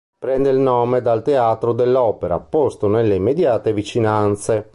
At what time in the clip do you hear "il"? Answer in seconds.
0.49-0.57